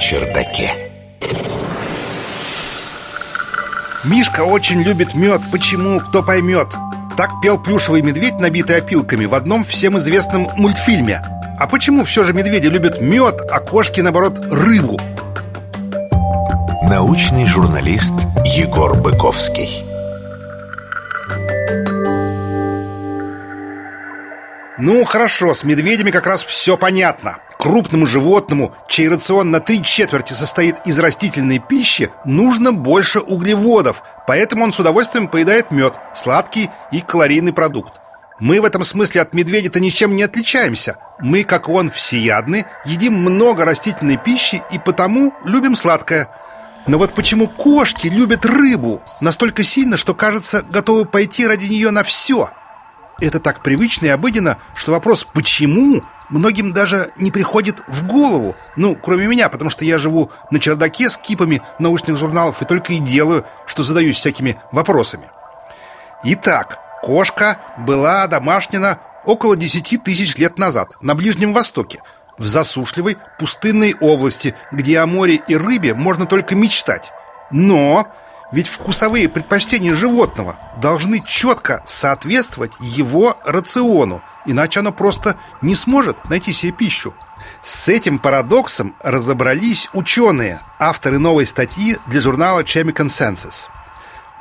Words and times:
чердаке. 0.00 0.72
Мишка 4.02 4.40
очень 4.40 4.82
любит 4.82 5.14
мед. 5.14 5.42
Почему? 5.52 6.00
Кто 6.00 6.22
поймет? 6.22 6.68
Так 7.16 7.30
пел 7.42 7.58
плюшевый 7.58 8.00
медведь, 8.00 8.40
набитый 8.40 8.78
опилками, 8.78 9.26
в 9.26 9.34
одном 9.34 9.64
всем 9.64 9.98
известном 9.98 10.48
мультфильме. 10.56 11.22
А 11.58 11.66
почему 11.66 12.04
все 12.04 12.24
же 12.24 12.32
медведи 12.32 12.66
любят 12.66 13.02
мед, 13.02 13.42
а 13.50 13.60
кошки, 13.60 14.00
наоборот, 14.00 14.40
рыбу? 14.50 14.98
Научный 16.82 17.46
журналист 17.46 18.14
Егор 18.46 18.96
Быковский. 18.96 19.89
Ну, 24.82 25.04
хорошо, 25.04 25.52
с 25.52 25.62
медведями 25.62 26.10
как 26.10 26.26
раз 26.26 26.42
все 26.42 26.78
понятно. 26.78 27.36
Крупному 27.58 28.06
животному, 28.06 28.74
чей 28.88 29.10
рацион 29.10 29.50
на 29.50 29.60
три 29.60 29.82
четверти 29.82 30.32
состоит 30.32 30.76
из 30.86 30.98
растительной 30.98 31.58
пищи, 31.58 32.10
нужно 32.24 32.72
больше 32.72 33.20
углеводов, 33.20 34.02
поэтому 34.26 34.64
он 34.64 34.72
с 34.72 34.78
удовольствием 34.78 35.28
поедает 35.28 35.70
мед, 35.70 35.96
сладкий 36.14 36.70
и 36.92 37.00
калорийный 37.00 37.52
продукт. 37.52 38.00
Мы 38.38 38.58
в 38.62 38.64
этом 38.64 38.82
смысле 38.82 39.20
от 39.20 39.34
медведя-то 39.34 39.80
ничем 39.80 40.16
не 40.16 40.22
отличаемся. 40.22 40.96
Мы, 41.18 41.44
как 41.44 41.68
он, 41.68 41.90
всеядны, 41.90 42.64
едим 42.86 43.12
много 43.12 43.66
растительной 43.66 44.16
пищи 44.16 44.62
и 44.70 44.78
потому 44.78 45.34
любим 45.44 45.76
сладкое. 45.76 46.30
Но 46.86 46.96
вот 46.96 47.12
почему 47.12 47.48
кошки 47.48 48.06
любят 48.06 48.46
рыбу 48.46 49.02
настолько 49.20 49.62
сильно, 49.62 49.98
что, 49.98 50.14
кажется, 50.14 50.62
готовы 50.70 51.04
пойти 51.04 51.46
ради 51.46 51.66
нее 51.66 51.90
на 51.90 52.02
все– 52.02 52.48
это 53.20 53.40
так 53.40 53.62
привычно 53.62 54.06
и 54.06 54.10
обыденно, 54.10 54.58
что 54.74 54.92
вопрос 54.92 55.26
«почему?» 55.32 56.02
многим 56.30 56.72
даже 56.72 57.10
не 57.16 57.30
приходит 57.30 57.82
в 57.88 58.06
голову. 58.06 58.54
Ну, 58.76 58.94
кроме 58.94 59.26
меня, 59.26 59.48
потому 59.48 59.70
что 59.70 59.84
я 59.84 59.98
живу 59.98 60.30
на 60.50 60.60
чердаке 60.60 61.10
с 61.10 61.16
кипами 61.16 61.60
научных 61.78 62.16
журналов 62.16 62.62
и 62.62 62.64
только 62.64 62.92
и 62.92 62.98
делаю, 62.98 63.44
что 63.66 63.82
задаюсь 63.82 64.16
всякими 64.16 64.60
вопросами. 64.72 65.28
Итак, 66.22 66.78
кошка 67.02 67.58
была 67.78 68.26
домашнена 68.26 69.00
около 69.24 69.56
10 69.56 70.02
тысяч 70.02 70.36
лет 70.36 70.58
назад 70.58 70.92
на 71.00 71.14
Ближнем 71.14 71.52
Востоке, 71.52 72.00
в 72.38 72.46
засушливой 72.46 73.18
пустынной 73.38 73.94
области, 74.00 74.54
где 74.72 74.98
о 74.98 75.06
море 75.06 75.40
и 75.46 75.56
рыбе 75.56 75.94
можно 75.94 76.26
только 76.26 76.54
мечтать. 76.54 77.12
Но 77.50 78.06
ведь 78.52 78.68
вкусовые 78.68 79.28
предпочтения 79.28 79.94
животного 79.94 80.58
должны 80.80 81.20
четко 81.20 81.82
соответствовать 81.86 82.72
его 82.80 83.36
рациону, 83.44 84.22
иначе 84.44 84.80
оно 84.80 84.92
просто 84.92 85.36
не 85.62 85.74
сможет 85.74 86.28
найти 86.28 86.52
себе 86.52 86.72
пищу. 86.72 87.14
С 87.62 87.88
этим 87.88 88.18
парадоксом 88.18 88.94
разобрались 89.00 89.88
ученые, 89.92 90.60
авторы 90.78 91.18
новой 91.18 91.46
статьи 91.46 91.96
для 92.06 92.20
журнала 92.20 92.60
Chemical 92.60 93.06
Consensus. 93.06 93.68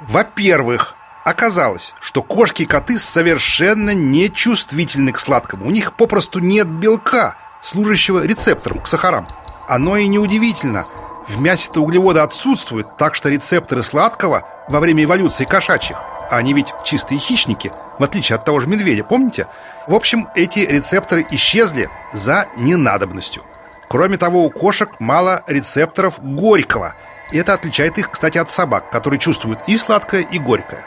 Во-первых, 0.00 0.94
оказалось, 1.24 1.94
что 2.00 2.22
кошки 2.22 2.62
и 2.62 2.66
коты 2.66 2.98
совершенно 2.98 3.94
не 3.94 4.30
чувствительны 4.30 5.12
к 5.12 5.18
сладкому. 5.18 5.66
У 5.66 5.70
них 5.70 5.94
попросту 5.94 6.38
нет 6.38 6.66
белка, 6.66 7.36
служащего 7.60 8.24
рецептором 8.24 8.80
к 8.80 8.86
сахарам. 8.86 9.28
Оно 9.68 9.96
и 9.96 10.06
неудивительно– 10.06 10.86
в 11.28 11.40
мясе-то 11.40 11.82
углеводы 11.82 12.20
отсутствуют, 12.20 12.96
так 12.96 13.14
что 13.14 13.28
рецепторы 13.28 13.82
сладкого 13.82 14.42
во 14.68 14.80
время 14.80 15.04
эволюции 15.04 15.44
кошачьих, 15.44 15.96
а 16.30 16.36
они 16.36 16.52
ведь 16.52 16.72
чистые 16.84 17.18
хищники, 17.18 17.72
в 17.98 18.04
отличие 18.04 18.36
от 18.36 18.44
того 18.44 18.60
же 18.60 18.66
медведя, 18.66 19.04
помните? 19.04 19.46
В 19.86 19.94
общем, 19.94 20.28
эти 20.34 20.60
рецепторы 20.60 21.26
исчезли 21.30 21.88
за 22.12 22.48
ненадобностью. 22.56 23.42
Кроме 23.88 24.18
того, 24.18 24.44
у 24.44 24.50
кошек 24.50 24.90
мало 24.98 25.42
рецепторов 25.46 26.22
горького. 26.22 26.94
И 27.32 27.38
это 27.38 27.54
отличает 27.54 27.98
их, 27.98 28.10
кстати, 28.10 28.38
от 28.38 28.50
собак, 28.50 28.90
которые 28.90 29.18
чувствуют 29.18 29.60
и 29.66 29.78
сладкое, 29.78 30.22
и 30.22 30.38
горькое. 30.38 30.84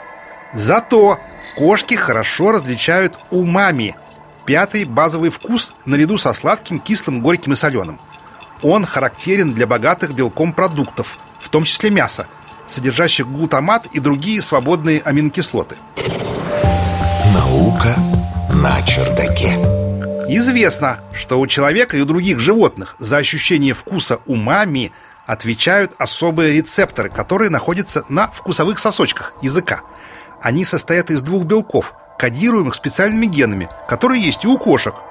Зато 0.52 1.18
кошки 1.56 1.94
хорошо 1.94 2.52
различают 2.52 3.18
умами. 3.30 3.96
Пятый 4.44 4.84
базовый 4.84 5.30
вкус 5.30 5.74
наряду 5.84 6.18
со 6.18 6.32
сладким, 6.32 6.78
кислым, 6.78 7.20
горьким 7.22 7.52
и 7.52 7.56
соленым– 7.56 8.00
он 8.62 8.86
характерен 8.86 9.52
для 9.52 9.66
богатых 9.66 10.14
белком 10.14 10.52
продуктов, 10.52 11.18
в 11.40 11.48
том 11.48 11.64
числе 11.64 11.90
мяса, 11.90 12.26
содержащих 12.66 13.28
глутамат 13.28 13.86
и 13.92 13.98
другие 13.98 14.40
свободные 14.40 15.00
аминокислоты. 15.00 15.76
Наука 17.34 17.94
на 18.52 18.80
чердаке. 18.82 19.58
Известно, 20.28 21.00
что 21.12 21.38
у 21.40 21.46
человека 21.46 21.96
и 21.96 22.00
у 22.00 22.04
других 22.04 22.38
животных 22.38 22.96
за 22.98 23.18
ощущение 23.18 23.74
вкуса 23.74 24.20
умами 24.26 24.92
отвечают 25.26 25.94
особые 25.98 26.52
рецепторы, 26.52 27.10
которые 27.10 27.50
находятся 27.50 28.04
на 28.08 28.28
вкусовых 28.28 28.78
сосочках 28.78 29.34
языка. 29.42 29.82
Они 30.40 30.64
состоят 30.64 31.10
из 31.10 31.22
двух 31.22 31.44
белков, 31.44 31.94
кодируемых 32.18 32.74
специальными 32.74 33.26
генами, 33.26 33.68
которые 33.88 34.22
есть 34.22 34.44
и 34.44 34.48
у 34.48 34.58
кошек– 34.58 34.94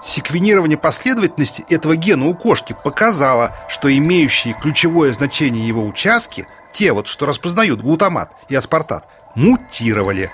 Секвенирование 0.00 0.76
последовательности 0.76 1.64
этого 1.70 1.96
гена 1.96 2.26
у 2.26 2.34
кошки 2.34 2.76
показало, 2.84 3.56
что 3.68 3.94
имеющие 3.94 4.54
ключевое 4.54 5.12
значение 5.12 5.66
его 5.66 5.86
участки, 5.86 6.46
те 6.72 6.92
вот, 6.92 7.08
что 7.08 7.24
распознают 7.24 7.80
глутамат 7.80 8.32
и 8.48 8.54
аспартат, 8.54 9.08
мутировали. 9.34 10.30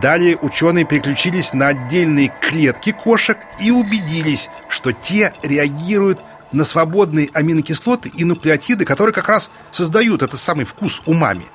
Далее 0.00 0.36
ученые 0.40 0.84
переключились 0.84 1.54
на 1.54 1.68
отдельные 1.68 2.32
клетки 2.40 2.92
кошек 2.92 3.38
и 3.58 3.70
убедились, 3.70 4.48
что 4.68 4.92
те 4.92 5.32
реагируют 5.42 6.22
на 6.52 6.62
свободные 6.64 7.30
аминокислоты 7.32 8.10
и 8.10 8.24
нуклеотиды, 8.24 8.84
которые 8.84 9.12
как 9.12 9.28
раз 9.28 9.50
создают 9.70 10.22
этот 10.22 10.38
самый 10.38 10.64
вкус 10.64 11.02
умами. 11.06 11.46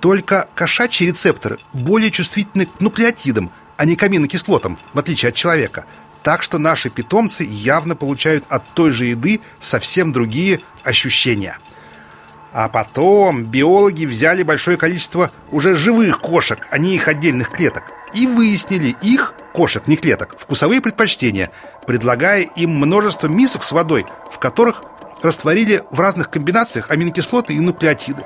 Только 0.00 0.48
кошачьи 0.54 1.06
рецепторы 1.06 1.58
более 1.72 2.10
чувствительны 2.10 2.66
к 2.66 2.80
нуклеотидам, 2.80 3.52
а 3.76 3.84
не 3.84 3.96
к 3.96 4.02
аминокислотам, 4.02 4.78
в 4.92 4.98
отличие 4.98 5.30
от 5.30 5.34
человека– 5.34 5.86
так 6.22 6.42
что 6.42 6.58
наши 6.58 6.90
питомцы 6.90 7.44
явно 7.44 7.96
получают 7.96 8.44
от 8.48 8.68
той 8.74 8.90
же 8.90 9.06
еды 9.06 9.40
совсем 9.60 10.12
другие 10.12 10.60
ощущения. 10.84 11.58
А 12.52 12.68
потом 12.68 13.44
биологи 13.44 14.04
взяли 14.04 14.42
большое 14.42 14.76
количество 14.76 15.30
уже 15.50 15.74
живых 15.74 16.20
кошек, 16.20 16.66
а 16.70 16.78
не 16.78 16.94
их 16.94 17.08
отдельных 17.08 17.50
клеток, 17.50 17.84
и 18.14 18.26
выяснили 18.26 18.94
их, 19.00 19.34
кошек, 19.54 19.86
не 19.86 19.96
клеток, 19.96 20.36
вкусовые 20.38 20.82
предпочтения, 20.82 21.50
предлагая 21.86 22.42
им 22.42 22.70
множество 22.70 23.26
мисок 23.26 23.62
с 23.62 23.72
водой, 23.72 24.06
в 24.30 24.38
которых 24.38 24.82
растворили 25.22 25.82
в 25.90 26.00
разных 26.00 26.30
комбинациях 26.30 26.90
аминокислоты 26.90 27.54
и 27.54 27.60
нуклеотиды. 27.60 28.24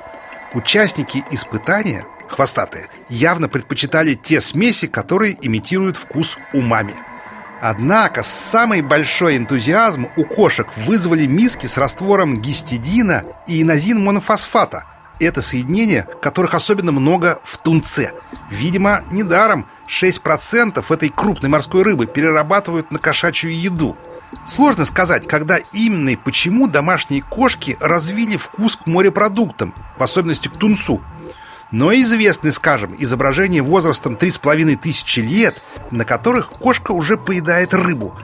Участники 0.53 1.23
испытания, 1.31 2.05
хвостатые, 2.27 2.87
явно 3.07 3.47
предпочитали 3.47 4.15
те 4.15 4.41
смеси, 4.41 4.87
которые 4.87 5.37
имитируют 5.41 5.95
вкус 5.95 6.37
умами. 6.53 6.95
Однако 7.59 8.21
самый 8.23 8.81
большой 8.81 9.37
энтузиазм 9.37 10.07
у 10.15 10.23
кошек 10.25 10.67
вызвали 10.85 11.25
миски 11.25 11.65
с 11.65 11.77
раствором 11.77 12.39
гистидина 12.39 13.23
и 13.47 13.61
инозин 13.61 14.03
монофосфата. 14.03 14.85
Это 15.19 15.41
соединения, 15.41 16.07
которых 16.21 16.53
особенно 16.53 16.91
много 16.91 17.39
в 17.43 17.57
тунце. 17.57 18.11
Видимо, 18.51 19.03
недаром 19.09 19.67
6% 19.87 20.85
этой 20.87 21.09
крупной 21.09 21.49
морской 21.49 21.81
рыбы 21.81 22.05
перерабатывают 22.05 22.91
на 22.91 22.99
кошачью 22.99 23.59
еду. 23.59 23.97
Сложно 24.45 24.85
сказать, 24.85 25.25
когда 25.25 25.57
именно 25.73 26.09
и 26.09 26.15
почему 26.15 26.67
домашние 26.67 27.21
кошки 27.23 27.77
развили 27.79 28.37
вкус 28.37 28.75
к 28.75 28.85
морепродуктам, 28.85 29.73
в 29.97 30.03
особенности 30.03 30.47
к 30.49 30.57
тунцу 30.57 31.01
но 31.71 31.93
известны, 31.93 32.51
скажем, 32.51 32.95
изображения 32.97 33.61
возрастом 33.61 34.15
3,5 34.15 34.77
тысячи 34.77 35.19
лет, 35.19 35.61
на 35.91 36.05
которых 36.05 36.49
кошка 36.51 36.91
уже 36.91 37.17
поедает 37.17 37.73
рыбу. 37.73 38.15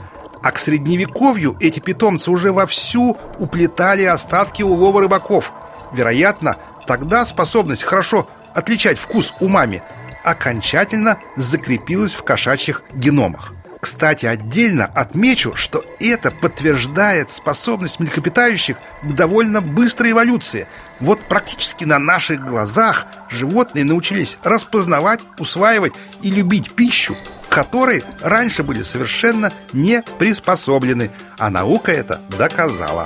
А 0.41 0.51
к 0.51 0.59
средневековью 0.59 1.56
эти 1.59 1.79
питомцы 1.79 2.29
уже 2.29 2.51
вовсю 2.51 3.18
уплетали 3.39 4.03
остатки 4.03 4.62
улова 4.62 5.01
рыбаков. 5.01 5.51
Вероятно, 5.94 6.57
тогда 6.85 7.25
способность 7.25 7.83
хорошо 7.83 8.27
отличать 8.53 9.00
вкус 9.00 9.33
умами 9.39 9.83
окончательно 10.23 11.19
закрепилась 11.35 12.13
в 12.13 12.23
кошачьих 12.23 12.83
геномах. 12.94 13.53
Кстати, 13.83 14.25
отдельно 14.25 14.85
отмечу, 14.85 15.56
что 15.57 15.83
это 16.00 16.31
подтверждает 16.31 17.31
способность 17.31 18.00
млекопитающих 18.00 18.77
к 19.01 19.12
довольно 19.12 19.59
быстрой 19.59 20.12
эволюции. 20.12 20.69
Вот 21.01 21.19
практически 21.27 21.83
на 21.83 22.00
наших 22.00 22.45
глазах 22.45 23.07
животные 23.30 23.83
научились 23.83 24.38
распознавать, 24.41 25.19
усваивать 25.38 25.91
и 26.21 26.31
любить 26.31 26.71
пищу, 26.71 27.18
которые 27.50 28.06
раньше 28.21 28.63
были 28.63 28.83
совершенно 28.83 29.51
не 29.74 30.01
приспособлены. 30.18 31.12
А 31.38 31.50
наука 31.50 31.91
это 31.91 32.21
доказала. 32.38 33.06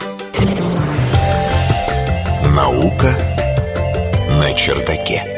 Наука 2.55 3.15
на 4.29 4.53
чердаке. 4.53 5.36